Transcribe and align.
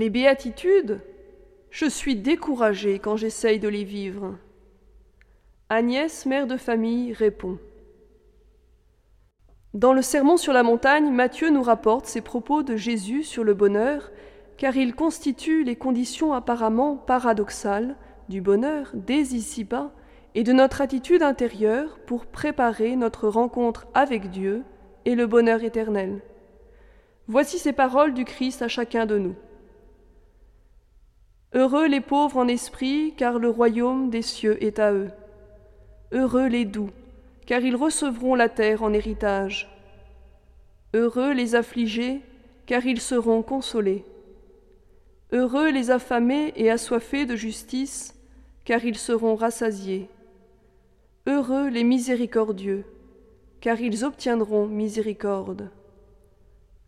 Les 0.00 0.08
béatitudes 0.08 1.02
Je 1.68 1.84
suis 1.84 2.16
découragée 2.16 2.98
quand 3.00 3.18
j'essaye 3.18 3.60
de 3.60 3.68
les 3.68 3.84
vivre. 3.84 4.38
Agnès, 5.68 6.24
mère 6.24 6.46
de 6.46 6.56
famille, 6.56 7.12
répond. 7.12 7.58
Dans 9.74 9.92
le 9.92 10.00
Sermon 10.00 10.38
sur 10.38 10.54
la 10.54 10.62
montagne, 10.62 11.12
Matthieu 11.12 11.50
nous 11.50 11.62
rapporte 11.62 12.06
ces 12.06 12.22
propos 12.22 12.62
de 12.62 12.76
Jésus 12.76 13.24
sur 13.24 13.44
le 13.44 13.52
bonheur, 13.52 14.10
car 14.56 14.74
il 14.74 14.94
constitue 14.94 15.64
les 15.64 15.76
conditions 15.76 16.32
apparemment 16.32 16.96
paradoxales 16.96 17.94
du 18.30 18.40
bonheur 18.40 18.92
dès 18.94 19.20
ici-bas 19.20 19.92
et 20.34 20.44
de 20.44 20.54
notre 20.54 20.80
attitude 20.80 21.22
intérieure 21.22 21.98
pour 22.06 22.24
préparer 22.24 22.96
notre 22.96 23.28
rencontre 23.28 23.86
avec 23.92 24.30
Dieu 24.30 24.62
et 25.04 25.14
le 25.14 25.26
bonheur 25.26 25.62
éternel. 25.62 26.22
Voici 27.28 27.58
ces 27.58 27.74
paroles 27.74 28.14
du 28.14 28.24
Christ 28.24 28.62
à 28.62 28.68
chacun 28.68 29.04
de 29.04 29.18
nous. 29.18 29.34
Heureux 31.52 31.88
les 31.88 32.00
pauvres 32.00 32.36
en 32.36 32.46
esprit, 32.46 33.14
car 33.16 33.38
le 33.38 33.48
royaume 33.48 34.08
des 34.08 34.22
cieux 34.22 34.62
est 34.62 34.78
à 34.78 34.92
eux. 34.92 35.10
Heureux 36.12 36.46
les 36.46 36.64
doux, 36.64 36.90
car 37.44 37.60
ils 37.60 37.74
recevront 37.74 38.36
la 38.36 38.48
terre 38.48 38.84
en 38.84 38.92
héritage. 38.92 39.68
Heureux 40.94 41.32
les 41.32 41.56
affligés, 41.56 42.20
car 42.66 42.86
ils 42.86 43.00
seront 43.00 43.42
consolés. 43.42 44.04
Heureux 45.32 45.70
les 45.70 45.90
affamés 45.90 46.52
et 46.54 46.70
assoiffés 46.70 47.26
de 47.26 47.34
justice, 47.34 48.14
car 48.64 48.84
ils 48.84 48.98
seront 48.98 49.34
rassasiés. 49.34 50.08
Heureux 51.26 51.68
les 51.68 51.84
miséricordieux, 51.84 52.84
car 53.60 53.80
ils 53.80 54.04
obtiendront 54.04 54.66
miséricorde. 54.66 55.70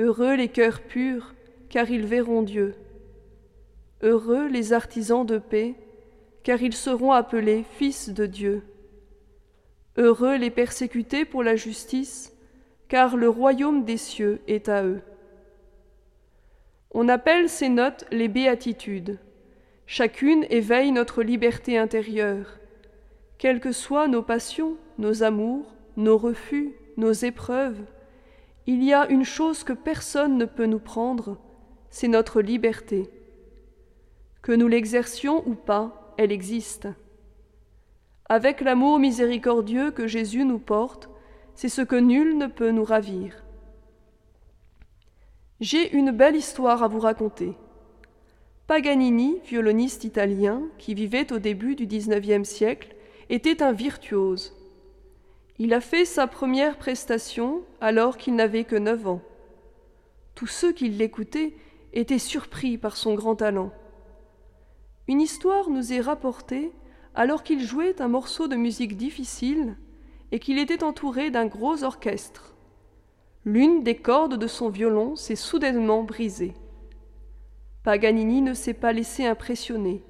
Heureux 0.00 0.34
les 0.34 0.48
cœurs 0.48 0.80
purs, 0.80 1.34
car 1.68 1.90
ils 1.90 2.06
verront 2.06 2.42
Dieu. 2.42 2.74
Heureux 4.02 4.46
les 4.46 4.72
artisans 4.72 5.26
de 5.26 5.38
paix, 5.38 5.74
car 6.44 6.62
ils 6.62 6.74
seront 6.74 7.12
appelés 7.12 7.64
fils 7.78 8.10
de 8.10 8.26
Dieu. 8.26 8.62
Heureux 9.96 10.36
les 10.36 10.50
persécutés 10.50 11.24
pour 11.24 11.42
la 11.42 11.56
justice, 11.56 12.32
car 12.88 13.16
le 13.16 13.28
royaume 13.28 13.84
des 13.84 13.96
cieux 13.96 14.40
est 14.46 14.68
à 14.68 14.84
eux. 14.84 15.02
On 16.92 17.08
appelle 17.08 17.48
ces 17.48 17.68
notes 17.68 18.04
les 18.10 18.28
béatitudes. 18.28 19.18
Chacune 19.86 20.46
éveille 20.48 20.92
notre 20.92 21.22
liberté 21.22 21.76
intérieure. 21.76 22.58
Quelles 23.36 23.60
que 23.60 23.72
soient 23.72 24.08
nos 24.08 24.22
passions, 24.22 24.76
nos 24.98 25.22
amours, 25.22 25.74
nos 25.96 26.18
refus, 26.18 26.74
nos 26.96 27.12
épreuves, 27.12 27.80
il 28.66 28.84
y 28.84 28.92
a 28.92 29.08
une 29.08 29.24
chose 29.24 29.64
que 29.64 29.72
personne 29.72 30.36
ne 30.36 30.44
peut 30.44 30.66
nous 30.66 30.78
prendre, 30.78 31.38
c'est 31.90 32.08
notre 32.08 32.40
liberté. 32.42 33.10
Que 34.42 34.52
nous 34.52 34.68
l'exercions 34.68 35.46
ou 35.48 35.54
pas, 35.54 36.14
elle 36.16 36.32
existe. 36.32 36.88
Avec 38.28 38.60
l'amour 38.60 38.98
miséricordieux 38.98 39.90
que 39.90 40.06
Jésus 40.06 40.44
nous 40.44 40.58
porte, 40.58 41.08
c'est 41.54 41.68
ce 41.68 41.82
que 41.82 41.96
nul 41.96 42.36
ne 42.38 42.46
peut 42.46 42.70
nous 42.70 42.84
ravir. 42.84 43.42
J'ai 45.60 45.92
une 45.96 46.12
belle 46.12 46.36
histoire 46.36 46.82
à 46.82 46.88
vous 46.88 47.00
raconter. 47.00 47.56
Paganini, 48.68 49.40
violoniste 49.46 50.04
italien 50.04 50.62
qui 50.78 50.94
vivait 50.94 51.32
au 51.32 51.38
début 51.38 51.74
du 51.74 51.86
XIXe 51.86 52.48
siècle, 52.48 52.94
était 53.30 53.62
un 53.62 53.72
virtuose. 53.72 54.54
Il 55.58 55.74
a 55.74 55.80
fait 55.80 56.04
sa 56.04 56.26
première 56.26 56.76
prestation 56.78 57.62
alors 57.80 58.18
qu'il 58.18 58.36
n'avait 58.36 58.64
que 58.64 58.76
neuf 58.76 59.06
ans. 59.06 59.22
Tous 60.34 60.46
ceux 60.46 60.72
qui 60.72 60.88
l'écoutaient 60.88 61.54
étaient 61.92 62.18
surpris 62.18 62.78
par 62.78 62.96
son 62.96 63.14
grand 63.14 63.34
talent. 63.34 63.72
Une 65.08 65.22
histoire 65.22 65.70
nous 65.70 65.94
est 65.94 66.02
rapportée 66.02 66.70
alors 67.14 67.42
qu'il 67.42 67.64
jouait 67.64 68.00
un 68.02 68.08
morceau 68.08 68.46
de 68.46 68.56
musique 68.56 68.96
difficile 68.96 69.76
et 70.32 70.38
qu'il 70.38 70.58
était 70.58 70.84
entouré 70.84 71.30
d'un 71.30 71.46
gros 71.46 71.82
orchestre. 71.82 72.54
L'une 73.46 73.82
des 73.82 73.96
cordes 73.96 74.36
de 74.36 74.46
son 74.46 74.68
violon 74.68 75.16
s'est 75.16 75.34
soudainement 75.34 76.02
brisée. 76.02 76.52
Paganini 77.82 78.42
ne 78.42 78.52
s'est 78.52 78.74
pas 78.74 78.92
laissé 78.92 79.24
impressionner 79.24 80.04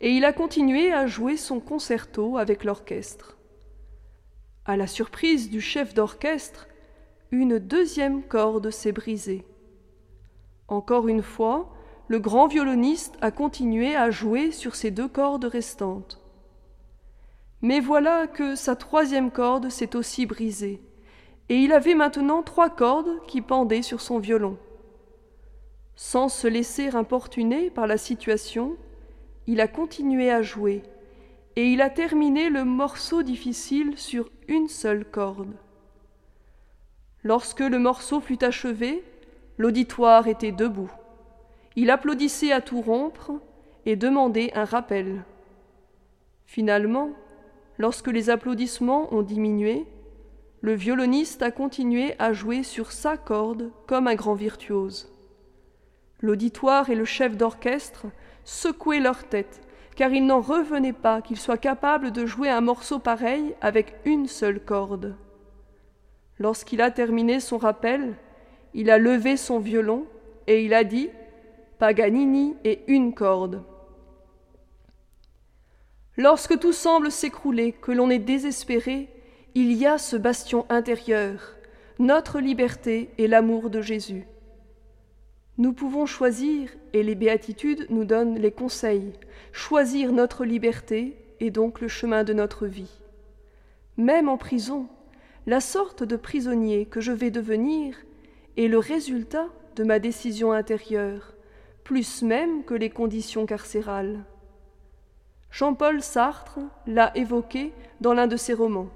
et 0.00 0.10
il 0.10 0.24
a 0.24 0.32
continué 0.32 0.92
à 0.92 1.06
jouer 1.06 1.36
son 1.36 1.60
concerto 1.60 2.36
avec 2.36 2.64
l'orchestre. 2.64 3.38
À 4.64 4.76
la 4.76 4.88
surprise 4.88 5.50
du 5.50 5.60
chef 5.60 5.94
d'orchestre, 5.94 6.66
une 7.30 7.60
deuxième 7.60 8.24
corde 8.24 8.70
s'est 8.70 8.90
brisée. 8.90 9.46
Encore 10.66 11.06
une 11.06 11.22
fois, 11.22 11.72
le 12.08 12.18
grand 12.18 12.46
violoniste 12.46 13.16
a 13.20 13.30
continué 13.30 13.96
à 13.96 14.10
jouer 14.10 14.50
sur 14.50 14.74
ces 14.74 14.90
deux 14.90 15.08
cordes 15.08 15.44
restantes. 15.44 16.20
Mais 17.62 17.80
voilà 17.80 18.26
que 18.26 18.54
sa 18.56 18.74
troisième 18.74 19.30
corde 19.30 19.70
s'est 19.70 19.94
aussi 19.94 20.26
brisée, 20.26 20.80
et 21.48 21.56
il 21.56 21.72
avait 21.72 21.94
maintenant 21.94 22.42
trois 22.42 22.70
cordes 22.70 23.24
qui 23.26 23.40
pendaient 23.40 23.82
sur 23.82 24.00
son 24.00 24.18
violon. 24.18 24.58
Sans 25.94 26.28
se 26.28 26.48
laisser 26.48 26.88
importuner 26.88 27.70
par 27.70 27.86
la 27.86 27.98
situation, 27.98 28.76
il 29.46 29.60
a 29.60 29.68
continué 29.68 30.30
à 30.30 30.42
jouer, 30.42 30.82
et 31.54 31.66
il 31.66 31.80
a 31.80 31.90
terminé 31.90 32.48
le 32.48 32.64
morceau 32.64 33.22
difficile 33.22 33.96
sur 33.96 34.28
une 34.48 34.68
seule 34.68 35.04
corde. 35.04 35.54
Lorsque 37.22 37.60
le 37.60 37.78
morceau 37.78 38.20
fut 38.20 38.42
achevé, 38.42 39.04
l'auditoire 39.58 40.26
était 40.26 40.50
debout. 40.50 40.90
Il 41.76 41.90
applaudissait 41.90 42.52
à 42.52 42.60
tout 42.60 42.80
rompre 42.80 43.32
et 43.86 43.96
demandait 43.96 44.52
un 44.54 44.64
rappel. 44.64 45.24
Finalement, 46.46 47.10
Lorsque 47.78 48.08
les 48.08 48.30
applaudissements 48.30 49.12
ont 49.12 49.22
diminué, 49.22 49.86
le 50.60 50.74
violoniste 50.74 51.42
a 51.42 51.50
continué 51.50 52.14
à 52.18 52.32
jouer 52.32 52.62
sur 52.62 52.92
sa 52.92 53.16
corde 53.16 53.72
comme 53.86 54.06
un 54.06 54.14
grand 54.14 54.34
virtuose. 54.34 55.12
L'auditoire 56.20 56.90
et 56.90 56.94
le 56.94 57.04
chef 57.04 57.36
d'orchestre 57.36 58.06
secouaient 58.44 59.00
leur 59.00 59.24
tête, 59.24 59.62
car 59.96 60.12
ils 60.12 60.24
n'en 60.24 60.40
revenaient 60.40 60.92
pas 60.92 61.22
qu'il 61.22 61.38
soit 61.38 61.58
capable 61.58 62.12
de 62.12 62.26
jouer 62.26 62.50
un 62.50 62.60
morceau 62.60 62.98
pareil 62.98 63.54
avec 63.60 63.96
une 64.04 64.28
seule 64.28 64.60
corde. 64.60 65.16
Lorsqu'il 66.38 66.82
a 66.82 66.90
terminé 66.90 67.40
son 67.40 67.58
rappel, 67.58 68.14
il 68.74 68.90
a 68.90 68.98
levé 68.98 69.36
son 69.36 69.58
violon 69.58 70.06
et 70.46 70.64
il 70.64 70.74
a 70.74 70.84
dit 70.84 71.10
Paganini 71.82 72.54
et 72.62 72.84
une 72.86 73.12
corde. 73.12 73.64
Lorsque 76.16 76.56
tout 76.60 76.72
semble 76.72 77.10
s'écrouler, 77.10 77.72
que 77.72 77.90
l'on 77.90 78.08
est 78.08 78.20
désespéré, 78.20 79.08
il 79.56 79.72
y 79.72 79.84
a 79.84 79.98
ce 79.98 80.14
bastion 80.14 80.64
intérieur, 80.68 81.56
notre 81.98 82.38
liberté 82.38 83.10
et 83.18 83.26
l'amour 83.26 83.68
de 83.68 83.82
Jésus. 83.82 84.28
Nous 85.58 85.72
pouvons 85.72 86.06
choisir, 86.06 86.70
et 86.92 87.02
les 87.02 87.16
béatitudes 87.16 87.88
nous 87.90 88.04
donnent 88.04 88.38
les 88.38 88.52
conseils, 88.52 89.14
choisir 89.50 90.12
notre 90.12 90.44
liberté 90.44 91.16
et 91.40 91.50
donc 91.50 91.80
le 91.80 91.88
chemin 91.88 92.22
de 92.22 92.32
notre 92.32 92.68
vie. 92.68 93.00
Même 93.96 94.28
en 94.28 94.36
prison, 94.36 94.86
la 95.48 95.58
sorte 95.58 96.04
de 96.04 96.14
prisonnier 96.14 96.86
que 96.86 97.00
je 97.00 97.10
vais 97.10 97.32
devenir 97.32 97.96
est 98.56 98.68
le 98.68 98.78
résultat 98.78 99.48
de 99.74 99.82
ma 99.82 99.98
décision 99.98 100.52
intérieure, 100.52 101.31
plus 101.84 102.22
même 102.22 102.64
que 102.64 102.74
les 102.74 102.90
conditions 102.90 103.46
carcérales. 103.46 104.24
Jean-Paul 105.50 106.02
Sartre 106.02 106.60
l'a 106.86 107.16
évoqué 107.16 107.72
dans 108.00 108.14
l'un 108.14 108.26
de 108.26 108.36
ses 108.36 108.54
romans. 108.54 108.88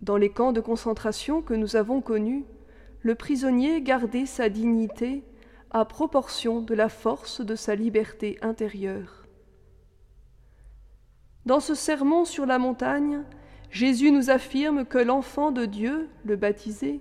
Dans 0.00 0.16
les 0.16 0.30
camps 0.30 0.52
de 0.52 0.60
concentration 0.60 1.42
que 1.42 1.54
nous 1.54 1.76
avons 1.76 2.00
connus, 2.00 2.44
le 3.02 3.14
prisonnier 3.14 3.80
gardait 3.82 4.26
sa 4.26 4.48
dignité 4.48 5.22
à 5.70 5.84
proportion 5.84 6.60
de 6.60 6.74
la 6.74 6.88
force 6.88 7.40
de 7.40 7.54
sa 7.54 7.74
liberté 7.74 8.38
intérieure. 8.42 9.26
Dans 11.46 11.60
ce 11.60 11.74
sermon 11.74 12.24
sur 12.24 12.46
la 12.46 12.58
montagne, 12.58 13.22
Jésus 13.70 14.10
nous 14.10 14.30
affirme 14.30 14.84
que 14.84 14.98
l'enfant 14.98 15.50
de 15.50 15.64
Dieu, 15.64 16.08
le 16.24 16.36
baptisé, 16.36 17.00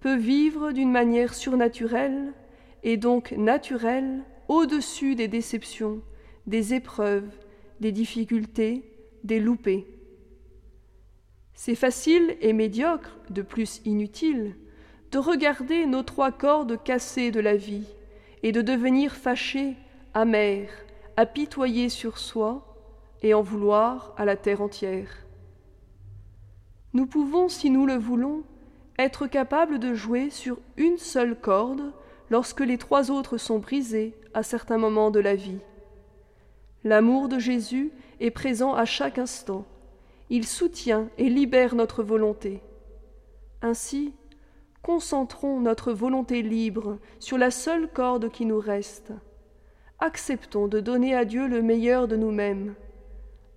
peut 0.00 0.16
vivre 0.16 0.72
d'une 0.72 0.90
manière 0.90 1.34
surnaturelle 1.34 2.32
et 2.82 2.96
donc 2.96 3.32
naturelle 3.32 4.22
au-dessus 4.48 5.14
des 5.14 5.28
déceptions, 5.28 6.00
des 6.46 6.74
épreuves, 6.74 7.30
des 7.80 7.92
difficultés, 7.92 8.82
des 9.24 9.40
loupés. 9.40 9.86
C'est 11.54 11.74
facile 11.74 12.36
et 12.40 12.52
médiocre, 12.52 13.18
de 13.30 13.42
plus 13.42 13.82
inutile, 13.84 14.56
de 15.10 15.18
regarder 15.18 15.86
nos 15.86 16.02
trois 16.02 16.32
cordes 16.32 16.82
cassées 16.82 17.30
de 17.30 17.40
la 17.40 17.56
vie 17.56 17.86
et 18.42 18.52
de 18.52 18.62
devenir 18.62 19.14
fâché, 19.14 19.76
amer, 20.14 20.68
apitoyé 21.16 21.88
sur 21.88 22.18
soi 22.18 22.64
et 23.22 23.34
en 23.34 23.42
vouloir 23.42 24.14
à 24.16 24.24
la 24.24 24.36
terre 24.36 24.62
entière. 24.62 25.26
Nous 26.92 27.06
pouvons, 27.06 27.48
si 27.48 27.70
nous 27.70 27.86
le 27.86 27.96
voulons, 27.96 28.44
être 28.98 29.26
capables 29.26 29.78
de 29.78 29.94
jouer 29.94 30.30
sur 30.30 30.58
une 30.76 30.98
seule 30.98 31.38
corde 31.38 31.92
lorsque 32.30 32.60
les 32.60 32.78
trois 32.78 33.10
autres 33.10 33.38
sont 33.38 33.58
brisés 33.58 34.14
à 34.34 34.42
certains 34.42 34.78
moments 34.78 35.10
de 35.10 35.20
la 35.20 35.34
vie. 35.34 35.58
L'amour 36.84 37.28
de 37.28 37.38
Jésus 37.38 37.90
est 38.20 38.30
présent 38.30 38.74
à 38.74 38.84
chaque 38.84 39.18
instant. 39.18 39.64
Il 40.30 40.46
soutient 40.46 41.08
et 41.18 41.28
libère 41.28 41.74
notre 41.74 42.02
volonté. 42.02 42.60
Ainsi, 43.62 44.12
concentrons 44.82 45.60
notre 45.60 45.92
volonté 45.92 46.42
libre 46.42 46.98
sur 47.18 47.38
la 47.38 47.50
seule 47.50 47.90
corde 47.90 48.30
qui 48.30 48.46
nous 48.46 48.60
reste. 48.60 49.12
Acceptons 49.98 50.68
de 50.68 50.80
donner 50.80 51.14
à 51.14 51.24
Dieu 51.24 51.48
le 51.48 51.62
meilleur 51.62 52.06
de 52.06 52.16
nous-mêmes. 52.16 52.74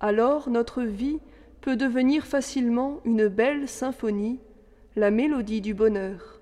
Alors 0.00 0.50
notre 0.50 0.82
vie 0.82 1.20
peut 1.60 1.76
devenir 1.76 2.26
facilement 2.26 3.00
une 3.04 3.28
belle 3.28 3.68
symphonie, 3.68 4.40
la 4.96 5.12
mélodie 5.12 5.60
du 5.60 5.74
bonheur. 5.74 6.41